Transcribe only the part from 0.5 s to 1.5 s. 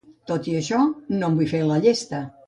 i això, no em